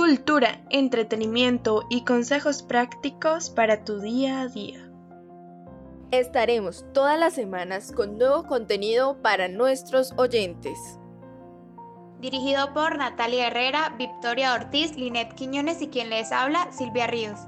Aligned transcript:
Cultura, 0.00 0.62
entretenimiento 0.70 1.84
y 1.90 2.04
consejos 2.04 2.62
prácticos 2.62 3.50
para 3.50 3.84
tu 3.84 4.00
día 4.00 4.40
a 4.40 4.48
día. 4.48 4.90
Estaremos 6.10 6.86
todas 6.94 7.18
las 7.18 7.34
semanas 7.34 7.92
con 7.92 8.16
nuevo 8.16 8.46
contenido 8.46 9.20
para 9.20 9.48
nuestros 9.48 10.14
oyentes. 10.16 10.78
Dirigido 12.18 12.72
por 12.72 12.96
Natalia 12.96 13.48
Herrera, 13.48 13.94
Victoria 13.98 14.54
Ortiz, 14.54 14.96
Linet 14.96 15.34
Quiñones 15.34 15.82
y 15.82 15.88
quien 15.88 16.08
les 16.08 16.32
habla, 16.32 16.72
Silvia 16.72 17.06
Ríos. 17.06 17.38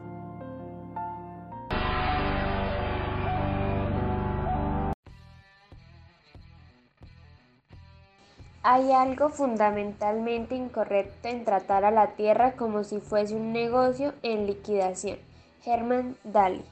Hay 8.64 8.92
algo 8.92 9.28
fundamentalmente 9.28 10.54
incorrecto 10.54 11.26
en 11.26 11.44
tratar 11.44 11.84
a 11.84 11.90
la 11.90 12.12
tierra 12.12 12.52
como 12.52 12.84
si 12.84 13.00
fuese 13.00 13.34
un 13.34 13.52
negocio 13.52 14.14
en 14.22 14.46
liquidación. 14.46 15.18
Herman 15.66 16.16
Daly. 16.22 16.62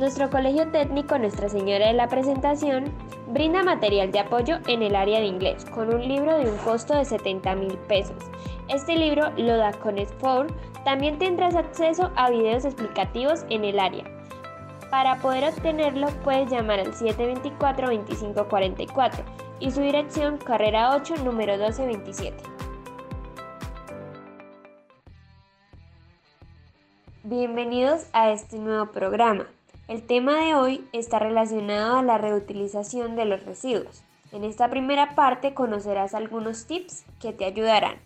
Nuestro 0.00 0.30
Colegio 0.30 0.68
Técnico 0.72 1.16
Nuestra 1.16 1.48
Señora 1.48 1.86
de 1.86 1.92
la 1.92 2.08
Presentación 2.08 2.92
brinda 3.28 3.62
material 3.62 4.10
de 4.10 4.18
apoyo 4.18 4.58
en 4.66 4.82
el 4.82 4.96
área 4.96 5.20
de 5.20 5.26
inglés 5.26 5.64
con 5.66 5.94
un 5.94 6.08
libro 6.08 6.36
de 6.36 6.50
un 6.50 6.56
costo 6.58 6.96
de 6.96 7.04
70 7.04 7.54
mil 7.54 7.78
pesos. 7.86 8.18
Este 8.68 8.96
libro 8.96 9.30
lo 9.36 9.56
da 9.56 9.70
con 9.70 9.92
Conexfor. 9.92 10.48
También 10.84 11.20
tendrás 11.20 11.54
acceso 11.54 12.10
a 12.16 12.30
videos 12.30 12.64
explicativos 12.64 13.46
en 13.48 13.64
el 13.64 13.78
área. 13.78 14.13
Para 14.94 15.16
poder 15.16 15.42
obtenerlo 15.42 16.06
puedes 16.22 16.48
llamar 16.48 16.78
al 16.78 16.94
724-2544 16.94 19.24
y 19.58 19.72
su 19.72 19.80
dirección 19.80 20.38
carrera 20.38 20.94
8 20.94 21.16
número 21.24 21.54
1227. 21.54 22.36
Bienvenidos 27.24 28.06
a 28.12 28.30
este 28.30 28.60
nuevo 28.60 28.92
programa. 28.92 29.48
El 29.88 30.06
tema 30.06 30.36
de 30.36 30.54
hoy 30.54 30.86
está 30.92 31.18
relacionado 31.18 31.96
a 31.96 32.04
la 32.04 32.18
reutilización 32.18 33.16
de 33.16 33.24
los 33.24 33.44
residuos. 33.44 34.04
En 34.30 34.44
esta 34.44 34.70
primera 34.70 35.16
parte 35.16 35.54
conocerás 35.54 36.14
algunos 36.14 36.66
tips 36.66 37.04
que 37.18 37.32
te 37.32 37.46
ayudarán. 37.46 37.96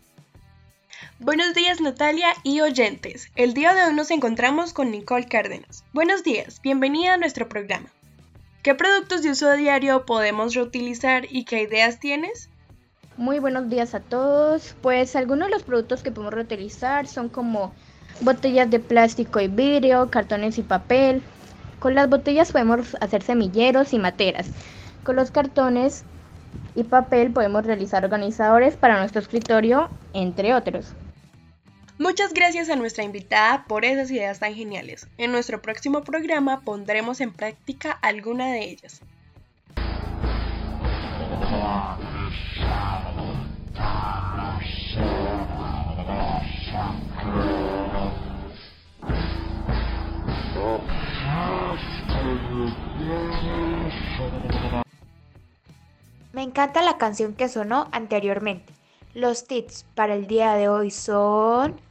Buenos 1.20 1.52
días 1.52 1.80
Natalia 1.80 2.28
y 2.44 2.60
oyentes. 2.60 3.32
El 3.34 3.52
día 3.52 3.74
de 3.74 3.84
hoy 3.84 3.92
nos 3.92 4.12
encontramos 4.12 4.72
con 4.72 4.92
Nicole 4.92 5.26
Cárdenas. 5.26 5.82
Buenos 5.92 6.22
días, 6.22 6.60
bienvenida 6.62 7.14
a 7.14 7.16
nuestro 7.16 7.48
programa. 7.48 7.88
¿Qué 8.62 8.76
productos 8.76 9.24
de 9.24 9.30
uso 9.30 9.52
diario 9.56 10.06
podemos 10.06 10.54
reutilizar 10.54 11.26
y 11.28 11.44
qué 11.44 11.62
ideas 11.62 11.98
tienes? 11.98 12.50
Muy 13.16 13.40
buenos 13.40 13.68
días 13.68 13.96
a 13.96 14.00
todos. 14.00 14.76
Pues 14.80 15.16
algunos 15.16 15.48
de 15.48 15.54
los 15.54 15.64
productos 15.64 16.04
que 16.04 16.12
podemos 16.12 16.34
reutilizar 16.34 17.08
son 17.08 17.28
como 17.28 17.74
botellas 18.20 18.70
de 18.70 18.78
plástico 18.78 19.40
y 19.40 19.48
vidrio, 19.48 20.10
cartones 20.10 20.56
y 20.56 20.62
papel. 20.62 21.20
Con 21.80 21.96
las 21.96 22.08
botellas 22.08 22.52
podemos 22.52 22.96
hacer 23.00 23.24
semilleros 23.24 23.92
y 23.92 23.98
materas. 23.98 24.46
Con 25.02 25.16
los 25.16 25.32
cartones 25.32 26.04
y 26.76 26.84
papel 26.84 27.32
podemos 27.32 27.66
realizar 27.66 28.04
organizadores 28.04 28.76
para 28.76 29.00
nuestro 29.00 29.20
escritorio, 29.20 29.90
entre 30.12 30.54
otros. 30.54 30.94
Muchas 31.98 32.32
gracias 32.32 32.70
a 32.70 32.76
nuestra 32.76 33.02
invitada 33.02 33.64
por 33.64 33.84
esas 33.84 34.08
ideas 34.12 34.38
tan 34.38 34.54
geniales. 34.54 35.08
En 35.18 35.32
nuestro 35.32 35.60
próximo 35.60 36.02
programa 36.02 36.60
pondremos 36.60 37.20
en 37.20 37.32
práctica 37.32 37.90
alguna 37.90 38.52
de 38.52 38.70
ellas. 38.70 39.00
Me 56.32 56.42
encanta 56.42 56.82
la 56.82 56.96
canción 56.96 57.34
que 57.34 57.48
sonó 57.48 57.88
anteriormente. 57.90 58.72
Los 59.14 59.48
tips 59.48 59.84
para 59.96 60.14
el 60.14 60.28
día 60.28 60.54
de 60.54 60.68
hoy 60.68 60.92
son 60.92 61.87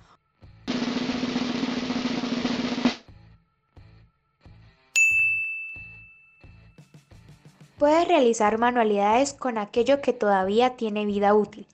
Puedes 7.78 8.08
realizar 8.08 8.58
manualidades 8.58 9.34
con 9.34 9.60
aquello 9.60 10.02
que 10.02 10.12
todavía 10.12 10.76
tiene 10.76 11.06
vida 11.06 11.36
útil. 11.36 11.68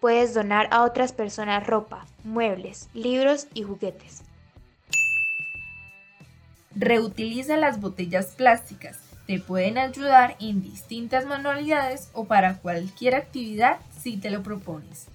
Puedes 0.00 0.34
donar 0.34 0.68
a 0.70 0.82
otras 0.82 1.12
personas 1.12 1.66
ropa, 1.66 2.06
muebles, 2.22 2.90
libros 2.92 3.48
y 3.54 3.62
juguetes. 3.62 4.22
Reutiliza 6.74 7.56
las 7.56 7.80
botellas 7.80 8.34
plásticas. 8.36 8.98
Te 9.26 9.40
pueden 9.40 9.78
ayudar 9.78 10.36
en 10.40 10.62
distintas 10.62 11.24
manualidades 11.24 12.10
o 12.12 12.26
para 12.26 12.58
cualquier 12.58 13.14
actividad 13.14 13.78
si 13.98 14.18
te 14.18 14.30
lo 14.30 14.42
propones. 14.42 15.06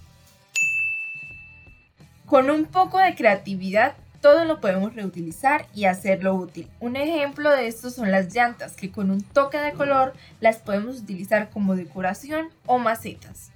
Con 2.26 2.50
un 2.50 2.66
poco 2.66 2.98
de 2.98 3.14
creatividad 3.14 3.94
todo 4.26 4.44
lo 4.44 4.60
podemos 4.60 4.96
reutilizar 4.96 5.68
y 5.76 5.86
hacerlo 5.86 6.34
útil. 6.34 6.68
Un 6.80 6.96
ejemplo 6.96 7.52
de 7.52 7.68
esto 7.68 7.92
son 7.92 8.10
las 8.10 8.34
llantas, 8.34 8.76
que 8.76 8.92
con 8.92 9.12
un 9.12 9.22
toque 9.22 9.60
de 9.60 9.74
color 9.74 10.14
las 10.40 10.58
podemos 10.58 11.00
utilizar 11.00 11.52
como 11.52 11.76
decoración 11.76 12.50
o 12.66 12.80
macetas. 12.80 13.52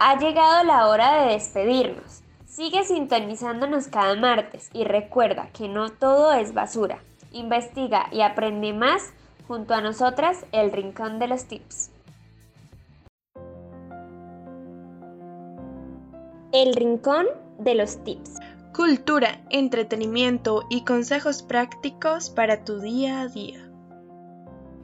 Ha 0.00 0.18
llegado 0.18 0.64
la 0.64 0.86
hora 0.86 1.22
de 1.22 1.32
despedirnos. 1.32 2.20
Sigue 2.46 2.84
sintonizándonos 2.84 3.88
cada 3.88 4.16
martes 4.16 4.68
y 4.74 4.84
recuerda 4.84 5.48
que 5.54 5.66
no 5.66 5.88
todo 5.88 6.34
es 6.34 6.52
basura. 6.52 6.98
Investiga 7.32 8.06
y 8.12 8.20
aprende 8.20 8.74
más 8.74 9.14
junto 9.48 9.72
a 9.72 9.80
nosotras 9.80 10.44
el 10.52 10.72
Rincón 10.72 11.18
de 11.18 11.26
los 11.26 11.46
Tips. 11.46 11.90
El 16.52 16.74
Rincón 16.74 17.24
de 17.58 17.74
los 17.76 18.04
Tips 18.04 18.40
cultura, 18.74 19.44
entretenimiento 19.50 20.64
y 20.70 20.84
consejos 20.84 21.42
prácticos 21.42 22.30
para 22.30 22.64
tu 22.64 22.80
día 22.80 23.22
a 23.22 23.28
día. 23.28 23.68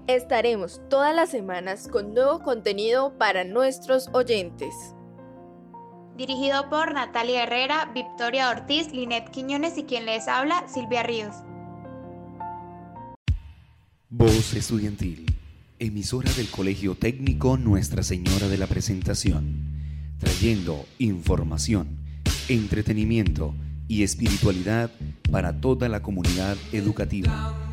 Estaremos 0.09 0.81
todas 0.89 1.15
las 1.15 1.31
semanas 1.31 1.89
con 1.89 2.15
nuevo 2.15 2.43
contenido 2.43 3.17
para 3.19 3.45
nuestros 3.45 4.09
oyentes. 4.13 4.75
Dirigido 6.17 6.69
por 6.69 6.95
Natalia 6.95 7.45
Herrera, 7.45 7.91
Victoria 7.95 8.51
Ortiz, 8.51 8.93
Linet 8.93 9.31
Quiñones 9.31 9.77
y 9.79 9.85
quien 9.85 10.07
les 10.07 10.29
habla, 10.29 10.67
Silvia 10.69 11.03
Ríos. 11.03 11.35
Voz 14.09 14.55
Estudiantil, 14.55 15.27
emisora 15.79 16.33
del 16.33 16.51
Colegio 16.51 16.95
Técnico 16.95 17.57
Nuestra 17.57 18.03
Señora 18.03 18.49
de 18.49 18.59
la 18.59 18.67
Presentación, 18.67 20.17
trayendo 20.19 20.87
información, 20.99 21.99
entretenimiento, 22.49 23.55
y 23.89 24.03
espiritualidad 24.03 24.91
para 25.31 25.61
toda 25.61 25.89
la 25.89 26.03
comunidad 26.03 26.57
educativa. 26.73 27.66